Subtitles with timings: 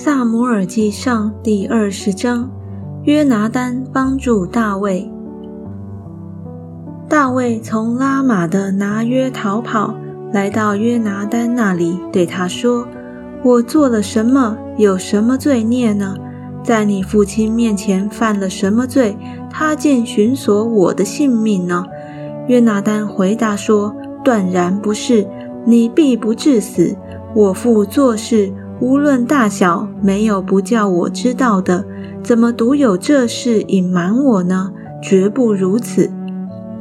[0.00, 2.48] 萨摩尔记上第二十章，
[3.02, 5.10] 约拿丹帮助大卫。
[7.08, 9.92] 大卫从拉玛的拿约逃跑，
[10.32, 12.86] 来到约拿丹那里，对他说
[13.42, 14.56] ：“我做了什么？
[14.76, 16.14] 有什么罪孽呢？
[16.62, 19.16] 在你父亲面前犯了什么罪？
[19.50, 21.84] 他竟寻索我的性命呢？”
[22.46, 23.92] 约拿丹回答说
[24.22, 25.26] ：“断然不是，
[25.64, 26.96] 你必不致死。
[27.34, 31.84] 我父做事。”无论大小，没有不叫我知道的。
[32.22, 34.72] 怎么独有这事隐瞒我呢？
[35.02, 36.10] 绝不如此。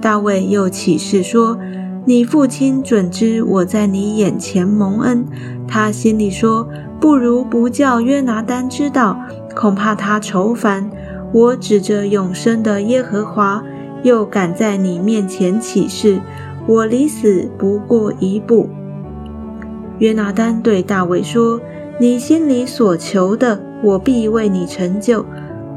[0.00, 1.58] 大卫又起誓说
[2.04, 5.24] ：“你父亲准知我在你眼前蒙恩。”
[5.66, 6.68] 他心里说
[7.00, 9.18] ：“不如不叫约拿丹知道，
[9.56, 10.90] 恐怕他愁烦。
[11.32, 13.62] 我指着永生的耶和华，
[14.02, 16.20] 又敢在你面前起誓，
[16.66, 18.68] 我离死不过一步。”
[19.98, 21.58] 约拿丹对大卫说。
[22.00, 25.26] 你心里所求的，我必为你成就。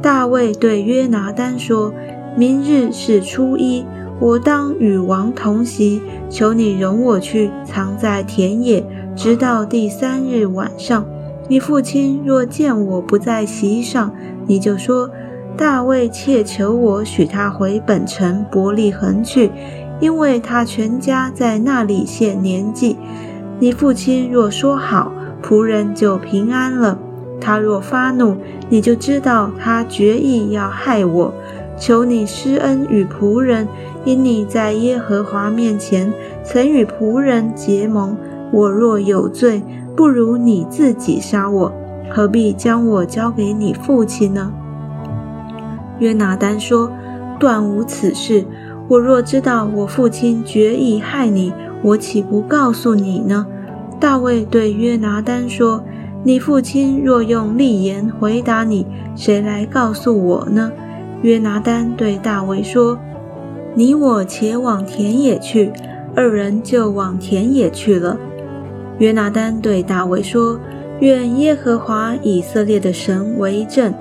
[0.00, 1.92] 大卫对约拿丹说
[2.34, 3.84] ：“明日是初一，
[4.18, 6.00] 我当与王同席，
[6.30, 8.82] 求你容我去藏在田野，
[9.14, 11.04] 直到第三日晚上。
[11.48, 14.10] 你父亲若见我不在席上，
[14.46, 15.10] 你就说：
[15.54, 19.52] 大卫切求我许他回本城伯利恒去，
[20.00, 22.96] 因为他全家在那里献年纪。
[23.58, 26.98] 你父亲若说好。”仆人就平安了。
[27.40, 28.36] 他若发怒，
[28.68, 31.32] 你就知道他决意要害我。
[31.78, 33.68] 求你施恩与仆人，
[34.04, 36.10] 因你在耶和华面前
[36.42, 38.16] 曾与仆人结盟。
[38.50, 39.62] 我若有罪，
[39.94, 41.72] 不如你自己杀我，
[42.08, 44.52] 何必将我交给你父亲呢？
[45.98, 46.90] 约拿丹说
[47.38, 48.46] ：“断无此事。
[48.88, 53.46] 我若知道我父亲决意害你，我岂不告诉你呢？”
[53.98, 55.82] 大卫对约拿丹说
[56.22, 60.70] ：“你父亲若用利言回答你，谁来告诉我呢？”
[61.22, 62.98] 约拿丹对大卫说
[63.74, 65.72] ：“你我且往田野去。”
[66.14, 68.18] 二人就往田野去了。
[68.98, 70.58] 约拿丹对大卫说
[71.00, 73.92] ：“愿耶和华以色列的神为证，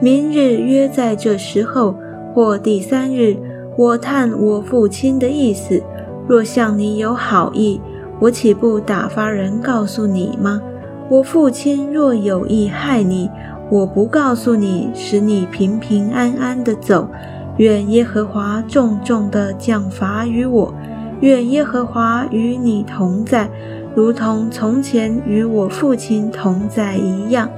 [0.00, 1.94] 明日约在这时候
[2.34, 3.36] 或第三日，
[3.78, 5.82] 我探我父亲的意思，
[6.28, 7.80] 若向你有好意。”
[8.22, 10.62] 我岂不打发人告诉你吗？
[11.08, 13.28] 我父亲若有意害你，
[13.68, 17.08] 我不告诉你，使你平平安安的走。
[17.56, 20.72] 愿耶和华重重的降罚于我，
[21.18, 23.50] 愿耶和华与你同在，
[23.92, 27.50] 如同从前与我父亲同在一样。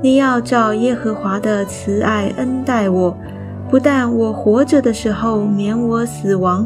[0.00, 3.16] 你要照耶和华的慈爱恩待我，
[3.68, 6.64] 不但我活着的时候免我死亡，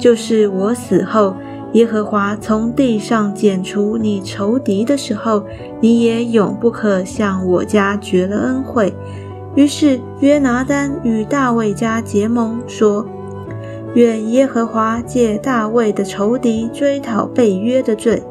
[0.00, 1.36] 就是我死后。
[1.78, 5.44] 耶和华从地上剪除你仇敌的时候，
[5.80, 8.92] 你也永不可向我家绝了恩惠。
[9.54, 13.06] 于是约拿丹与大卫家结盟，说
[13.94, 18.24] ：“愿耶和华借大卫的仇敌追讨被约的罪。”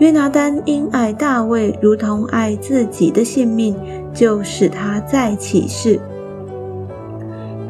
[0.00, 3.76] 约拿丹因爱大卫如同爱自己的性命，
[4.12, 6.00] 就使他再起誓。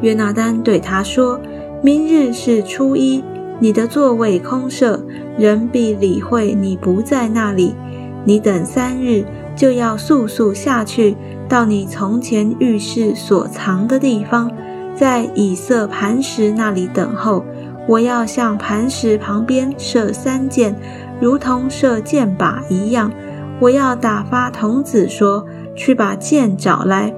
[0.01, 1.39] 约拿丹对他说
[1.83, 3.23] ：“明日是初一。”
[3.59, 5.03] 你的座位空设，
[5.37, 7.75] 人必理会你不在那里。
[8.25, 9.23] 你等三日，
[9.55, 11.15] 就要速速下去，
[11.47, 14.51] 到你从前浴室所藏的地方，
[14.95, 17.43] 在以色磐石那里等候。
[17.87, 20.75] 我要向磐石旁边射三箭，
[21.19, 23.11] 如同射箭靶一样。
[23.59, 25.45] 我要打发童子说
[25.75, 27.13] ：“去把箭找来。”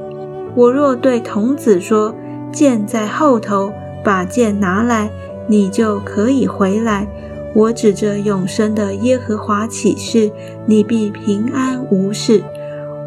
[0.56, 2.16] 我若对童子说
[2.52, 3.72] ：“箭在后头，
[4.03, 5.12] 把箭拿来。”
[5.47, 7.07] 你就可以回来。
[7.53, 10.31] 我指着永生的耶和华起誓，
[10.66, 12.41] 你必平安无事。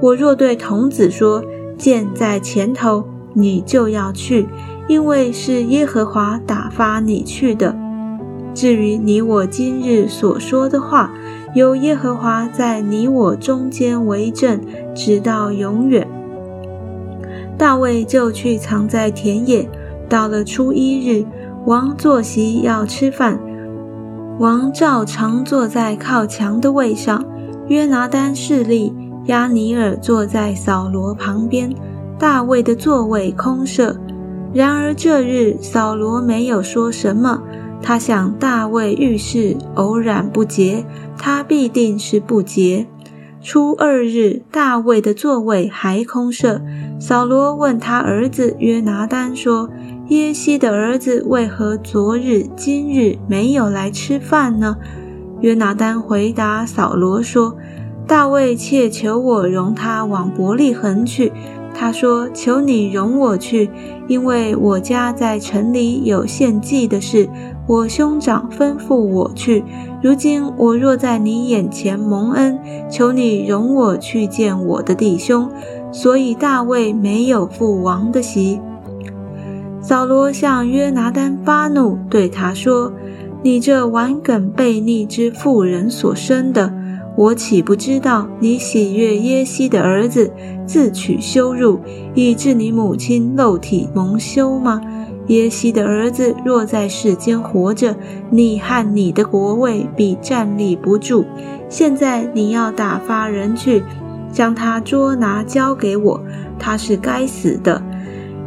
[0.02, 1.42] 我若对童子说，
[1.78, 4.46] 剑在前头，你就要去，
[4.86, 7.74] 因为是耶和华打发你去的。
[8.52, 11.10] 至于你我今日所说的话，
[11.54, 14.60] 有耶和华在你我中间为证，
[14.94, 16.06] 直到永远。
[17.56, 19.66] 大卫就去藏在田野，
[20.08, 21.24] 到了初一日。
[21.66, 23.40] 王坐席要吃饭，
[24.38, 27.24] 王照常坐在靠墙的位上。
[27.68, 28.92] 约拿丹侍立，
[29.26, 31.74] 亚尼尔坐在扫罗旁边。
[32.18, 33.96] 大卫的座位空设。
[34.52, 37.42] 然而这日扫罗没有说什么。
[37.80, 40.84] 他想大卫遇事偶然不洁，
[41.16, 42.86] 他必定是不洁。
[43.40, 46.60] 初二日，大卫的座位还空设。
[47.00, 49.70] 扫罗问他儿子约拿丹说。
[50.08, 54.76] 耶西的儿子为何昨日、今日没有来吃饭呢？
[55.40, 57.56] 约拿丹回答扫罗说
[58.06, 61.32] ：“大卫切求我容他往伯利恒去。
[61.74, 63.70] 他说：“求你容我去，
[64.06, 67.26] 因为我家在城里有献祭的事。
[67.66, 69.64] 我兄长吩咐我去。
[70.02, 72.58] 如今我若在你眼前蒙恩，
[72.90, 75.50] 求你容我去见我的弟兄。”
[75.90, 78.60] 所以大卫没有赴王的席。
[79.86, 82.90] 扫罗向约拿丹发怒，对他说
[83.44, 86.72] ：“你这顽梗悖逆之妇人所生的！”
[87.18, 90.32] 我岂不知道你喜悦耶西的儿子，
[90.66, 91.78] 自取羞辱，
[92.14, 94.80] 以致你母亲肉体蒙羞吗？
[95.26, 97.94] 耶西的儿子若在世间活着，
[98.30, 101.26] 你和你的国位必站立不住。
[101.68, 103.82] 现在你要打发人去，
[104.32, 106.18] 将他捉拿交给我，
[106.58, 107.82] 他是该死的。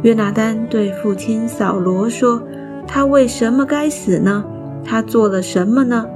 [0.02, 2.42] 约拿丹对父亲扫罗说
[2.86, 4.44] ：“他为什么该死呢？
[4.84, 6.06] 他做了什么呢？”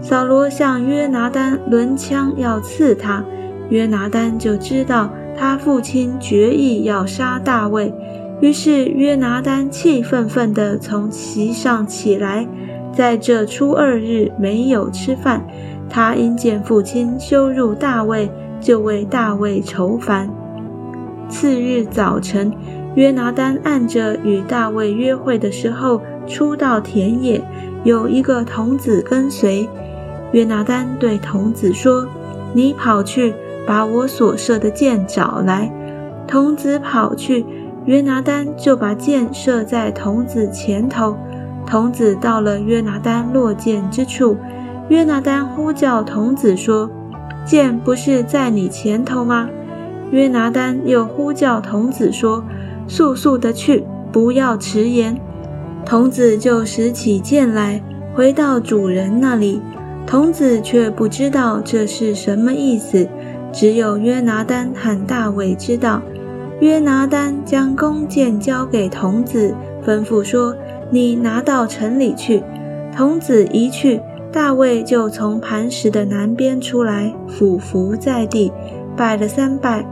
[0.00, 3.24] 扫罗向约拿丹抡枪要刺他，
[3.68, 7.92] 约拿丹就知道他父亲决意要杀大卫，
[8.40, 12.46] 于是约拿丹气愤愤地从席上起来，
[12.92, 15.44] 在这初二日没有吃饭。
[15.88, 18.30] 他因见父亲羞辱大卫，
[18.60, 20.28] 就为大卫愁烦。
[21.28, 22.52] 次日早晨，
[22.94, 27.42] 约拿丹按着与大卫约会的时候，出到田野，
[27.84, 29.68] 有一个童子跟随。
[30.32, 32.06] 约拿丹对童子说
[32.52, 33.34] ：“你跑去
[33.66, 35.72] 把我所射的箭找来。”
[36.28, 37.44] 童子跑去，
[37.86, 41.16] 约拿丹就把箭射在童子前头。
[41.66, 44.36] 童子到了约拿丹落箭之处，
[44.88, 46.90] 约拿丹呼叫童子说
[47.44, 49.48] ：“箭不是在你前头吗？”
[50.10, 52.44] 约拿丹又呼叫童子说
[52.92, 55.18] ：“速速的去，不要迟延。”
[55.86, 57.82] 童子就拾起剑来，
[58.14, 59.62] 回到主人那里。
[60.06, 63.08] 童子却不知道这是什么意思，
[63.50, 66.02] 只有约拿丹和大卫知道。
[66.60, 69.54] 约拿丹将弓箭交给童子，
[69.86, 70.54] 吩咐说
[70.92, 72.42] ：“你拿到城里去。”
[72.94, 78.52] 童子一去，大卫就从磐石的南边出来，俯伏在地，
[78.94, 79.82] 拜了三拜。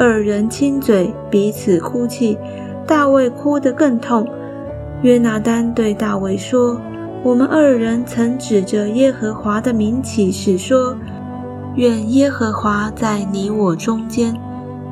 [0.00, 2.38] 二人亲嘴，彼此哭泣。
[2.86, 4.24] 大卫哭得更痛。
[5.02, 6.80] 约拿丹对大卫说。
[7.24, 10.96] 我们二人曾指着耶和华的名起誓说
[11.74, 14.32] ：“愿耶和华在你我中间，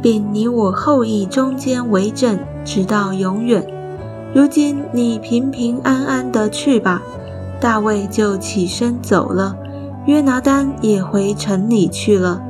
[0.03, 3.65] 并你我后裔中间为证，直到永远。
[4.35, 7.01] 如今你平平安安的去吧。”
[7.61, 9.57] 大卫就起身走了，
[10.07, 12.43] 约拿丹也回城里去了。